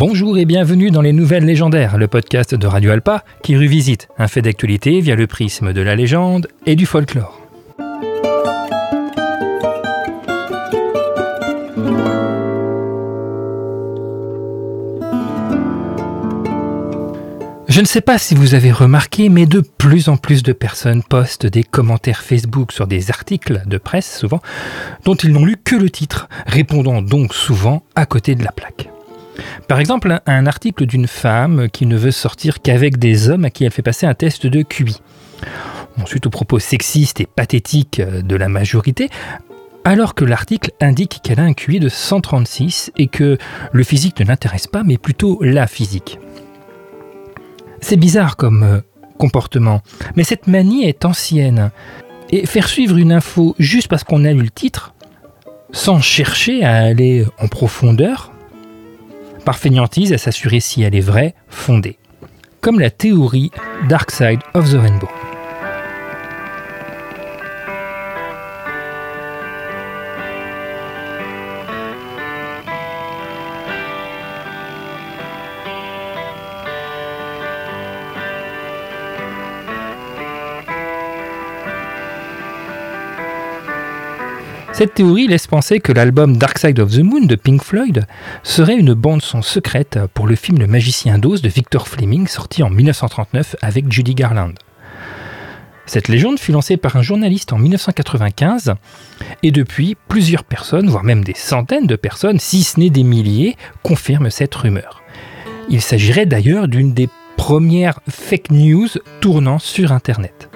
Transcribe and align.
Bonjour 0.00 0.38
et 0.38 0.46
bienvenue 0.46 0.90
dans 0.90 1.02
les 1.02 1.12
Nouvelles 1.12 1.44
Légendaires, 1.44 1.98
le 1.98 2.08
podcast 2.08 2.54
de 2.54 2.66
Radio 2.66 2.90
Alpa 2.90 3.22
qui 3.42 3.54
revisite 3.54 4.08
un 4.16 4.28
fait 4.28 4.40
d'actualité 4.40 4.98
via 5.02 5.14
le 5.14 5.26
prisme 5.26 5.74
de 5.74 5.82
la 5.82 5.94
légende 5.94 6.48
et 6.64 6.74
du 6.74 6.86
folklore. 6.86 7.38
Je 17.68 17.80
ne 17.82 17.86
sais 17.86 18.00
pas 18.00 18.16
si 18.16 18.34
vous 18.34 18.54
avez 18.54 18.72
remarqué, 18.72 19.28
mais 19.28 19.44
de 19.44 19.60
plus 19.60 20.08
en 20.08 20.16
plus 20.16 20.42
de 20.42 20.54
personnes 20.54 21.02
postent 21.02 21.44
des 21.44 21.62
commentaires 21.62 22.22
Facebook 22.22 22.72
sur 22.72 22.86
des 22.86 23.10
articles 23.10 23.64
de 23.66 23.76
presse, 23.76 24.18
souvent, 24.18 24.40
dont 25.04 25.14
ils 25.14 25.30
n'ont 25.30 25.44
lu 25.44 25.58
que 25.62 25.76
le 25.76 25.90
titre, 25.90 26.30
répondant 26.46 27.02
donc 27.02 27.34
souvent 27.34 27.82
à 27.94 28.06
côté 28.06 28.34
de 28.34 28.42
la 28.42 28.52
plaque. 28.52 28.88
Par 29.68 29.80
exemple, 29.80 30.20
un 30.26 30.46
article 30.46 30.86
d'une 30.86 31.06
femme 31.06 31.68
qui 31.70 31.86
ne 31.86 31.96
veut 31.96 32.10
sortir 32.10 32.60
qu'avec 32.62 32.98
des 32.98 33.30
hommes 33.30 33.44
à 33.44 33.50
qui 33.50 33.64
elle 33.64 33.70
fait 33.70 33.82
passer 33.82 34.06
un 34.06 34.14
test 34.14 34.46
de 34.46 34.62
QI. 34.62 34.96
Ensuite, 36.00 36.26
aux 36.26 36.30
propos 36.30 36.58
sexistes 36.58 37.20
et 37.20 37.26
pathétiques 37.26 38.00
de 38.00 38.36
la 38.36 38.48
majorité, 38.48 39.10
alors 39.84 40.14
que 40.14 40.24
l'article 40.24 40.72
indique 40.80 41.20
qu'elle 41.22 41.40
a 41.40 41.44
un 41.44 41.54
QI 41.54 41.80
de 41.80 41.88
136 41.88 42.92
et 42.96 43.06
que 43.06 43.38
le 43.72 43.82
physique 43.82 44.20
ne 44.20 44.26
l'intéresse 44.26 44.66
pas, 44.66 44.82
mais 44.84 44.98
plutôt 44.98 45.38
la 45.42 45.66
physique. 45.66 46.18
C'est 47.80 47.96
bizarre 47.96 48.36
comme 48.36 48.62
euh, 48.62 48.80
comportement, 49.18 49.80
mais 50.16 50.24
cette 50.24 50.46
manie 50.46 50.84
est 50.84 51.04
ancienne. 51.04 51.70
Et 52.30 52.46
faire 52.46 52.68
suivre 52.68 52.96
une 52.96 53.10
info 53.10 53.56
juste 53.58 53.88
parce 53.88 54.04
qu'on 54.04 54.24
a 54.24 54.32
lu 54.32 54.42
le 54.42 54.50
titre, 54.50 54.94
sans 55.72 56.00
chercher 56.00 56.62
à 56.62 56.76
aller 56.76 57.24
en 57.38 57.48
profondeur, 57.48 58.29
par 59.40 59.58
fainéantise 59.58 60.12
à 60.12 60.18
s'assurer 60.18 60.60
si 60.60 60.82
elle 60.82 60.94
est 60.94 61.00
vraie, 61.00 61.34
fondée. 61.48 61.98
Comme 62.60 62.78
la 62.78 62.90
théorie 62.90 63.50
Dark 63.88 64.10
Side 64.10 64.40
of 64.54 64.70
the 64.70 64.76
Rainbow. 64.76 65.08
Cette 84.80 84.94
théorie 84.94 85.26
laisse 85.26 85.46
penser 85.46 85.78
que 85.78 85.92
l'album 85.92 86.38
Dark 86.38 86.56
Side 86.56 86.80
of 86.80 86.90
the 86.90 87.00
Moon 87.00 87.26
de 87.26 87.34
Pink 87.34 87.62
Floyd 87.62 88.06
serait 88.42 88.78
une 88.78 88.94
bande-son 88.94 89.42
secrète 89.42 89.98
pour 90.14 90.26
le 90.26 90.36
film 90.36 90.58
Le 90.58 90.66
Magicien 90.66 91.18
d'Oz 91.18 91.42
de 91.42 91.50
Victor 91.50 91.86
Fleming 91.86 92.26
sorti 92.26 92.62
en 92.62 92.70
1939 92.70 93.56
avec 93.60 93.92
Judy 93.92 94.14
Garland. 94.14 94.54
Cette 95.84 96.08
légende 96.08 96.38
fut 96.38 96.52
lancée 96.52 96.78
par 96.78 96.96
un 96.96 97.02
journaliste 97.02 97.52
en 97.52 97.58
1995 97.58 98.72
et 99.42 99.50
depuis, 99.50 99.98
plusieurs 100.08 100.44
personnes, 100.44 100.88
voire 100.88 101.04
même 101.04 101.24
des 101.24 101.34
centaines 101.34 101.86
de 101.86 101.96
personnes, 101.96 102.38
si 102.38 102.62
ce 102.62 102.80
n'est 102.80 102.88
des 102.88 103.04
milliers, 103.04 103.58
confirment 103.82 104.30
cette 104.30 104.54
rumeur. 104.54 105.02
Il 105.68 105.82
s'agirait 105.82 106.24
d'ailleurs 106.24 106.68
d'une 106.68 106.94
des 106.94 107.10
premières 107.36 108.00
fake 108.08 108.50
news 108.50 108.88
tournant 109.20 109.58
sur 109.58 109.92
Internet. 109.92 110.48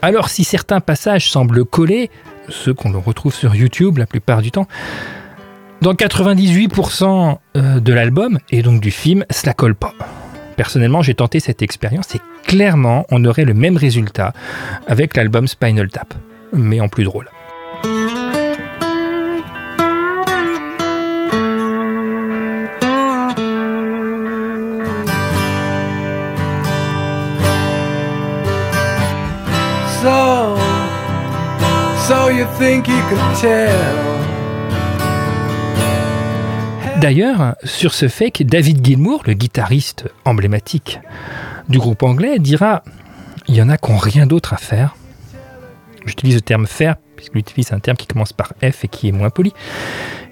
Alors 0.00 0.30
si 0.30 0.44
certains 0.44 0.80
passages 0.80 1.30
semblent 1.30 1.64
coller, 1.66 2.10
ceux 2.48 2.74
qu'on 2.74 2.98
retrouve 3.00 3.34
sur 3.34 3.54
YouTube 3.54 3.98
la 3.98 4.06
plupart 4.06 4.42
du 4.42 4.50
temps. 4.50 4.66
Dans 5.82 5.92
98% 5.92 7.38
euh, 7.56 7.80
de 7.80 7.92
l'album 7.92 8.38
et 8.50 8.62
donc 8.62 8.80
du 8.80 8.90
film, 8.90 9.24
cela 9.30 9.52
colle 9.52 9.74
pas. 9.74 9.94
Personnellement, 10.56 11.02
j'ai 11.02 11.14
tenté 11.14 11.38
cette 11.38 11.60
expérience 11.62 12.14
et 12.14 12.20
clairement, 12.44 13.04
on 13.10 13.24
aurait 13.24 13.44
le 13.44 13.54
même 13.54 13.76
résultat 13.76 14.32
avec 14.86 15.16
l'album 15.16 15.46
Spinal 15.46 15.88
Tap, 15.88 16.14
mais 16.52 16.80
en 16.80 16.88
plus 16.88 17.04
drôle. 17.04 17.28
D'ailleurs, 37.00 37.56
sur 37.64 37.94
ce 37.94 38.06
fake, 38.06 38.44
David 38.44 38.84
Gilmour, 38.84 39.24
le 39.26 39.32
guitariste 39.32 40.04
emblématique 40.24 41.00
du 41.68 41.78
groupe 41.78 42.04
anglais, 42.04 42.38
dira 42.38 42.84
Il 43.48 43.56
y 43.56 43.62
en 43.62 43.68
a 43.68 43.76
qui 43.76 43.90
n'ont 43.90 43.98
rien 43.98 44.24
d'autre 44.24 44.54
à 44.54 44.56
faire. 44.56 44.94
J'utilise 46.04 46.36
le 46.36 46.42
terme 46.42 46.68
faire, 46.68 46.94
puisqu'il 47.16 47.38
utilise 47.38 47.72
un 47.72 47.80
terme 47.80 47.96
qui 47.96 48.06
commence 48.06 48.32
par 48.32 48.52
F 48.62 48.84
et 48.84 48.88
qui 48.88 49.08
est 49.08 49.12
moins 49.12 49.30
poli. 49.30 49.52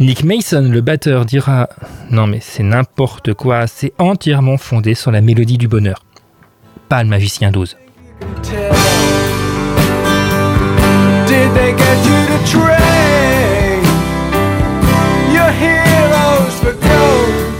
Nick 0.00 0.24
Mason, 0.24 0.66
le 0.70 0.80
batteur, 0.80 1.26
dira 1.26 1.68
Non, 2.10 2.26
mais 2.26 2.38
c'est 2.40 2.62
n'importe 2.62 3.34
quoi, 3.34 3.66
c'est 3.66 3.92
entièrement 3.98 4.56
fondé 4.56 4.94
sur 4.94 5.10
la 5.10 5.20
mélodie 5.20 5.58
du 5.58 5.68
bonheur. 5.68 6.02
Pas 6.88 7.02
le 7.02 7.10
magicien 7.10 7.50
d'Oz. 7.50 7.76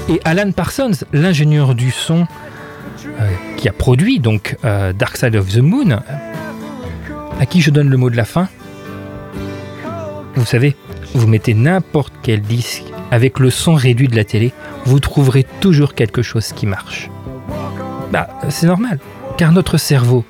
Et 0.08 0.20
Alan 0.24 0.52
Parsons, 0.52 0.92
l'ingénieur 1.12 1.74
du 1.74 1.90
son 1.90 2.26
euh, 3.06 3.28
qui 3.56 3.68
a 3.68 3.72
produit 3.72 4.20
donc 4.20 4.56
euh, 4.64 4.92
Dark 4.92 5.16
Side 5.16 5.36
of 5.36 5.48
the 5.52 5.58
Moon, 5.58 6.00
à 7.38 7.46
qui 7.46 7.60
je 7.60 7.70
donne 7.70 7.90
le 7.90 7.96
mot 7.96 8.08
de 8.08 8.16
la 8.16 8.24
fin. 8.24 8.48
Vous 10.34 10.46
savez, 10.46 10.76
vous 11.14 11.26
mettez 11.26 11.52
n'importe 11.52 12.12
quel 12.22 12.40
disque 12.40 12.84
avec 13.10 13.38
le 13.38 13.50
son 13.50 13.74
réduit 13.74 14.08
de 14.08 14.16
la 14.16 14.24
télé, 14.24 14.52
vous 14.84 15.00
trouverez 15.00 15.46
toujours 15.60 15.94
quelque 15.94 16.22
chose 16.22 16.52
qui 16.52 16.66
marche. 16.66 17.10
Bah, 18.12 18.28
c'est 18.48 18.66
normal, 18.66 18.98
car 19.36 19.52
notre 19.52 19.76
cerveau 19.76 20.24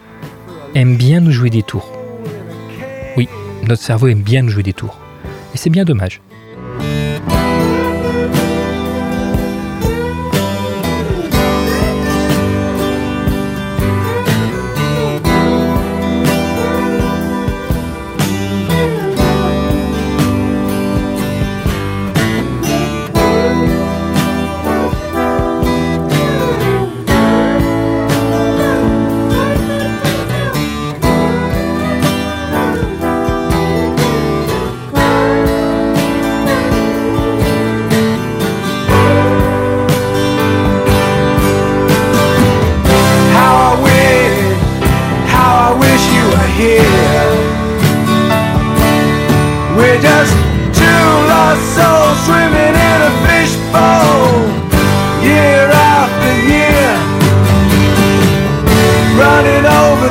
aime 0.74 0.96
bien 0.96 1.20
nous 1.20 1.32
jouer 1.32 1.50
des 1.50 1.62
tours. 1.62 1.97
Notre 3.68 3.82
cerveau 3.82 4.08
aime 4.08 4.22
bien 4.22 4.40
nous 4.40 4.48
jouer 4.48 4.62
des 4.62 4.72
tours. 4.72 4.98
Et 5.52 5.58
c'est 5.58 5.68
bien 5.68 5.84
dommage. 5.84 6.22